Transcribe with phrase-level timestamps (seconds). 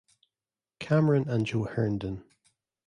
[0.79, 2.23] Cameron and Joe Herndon.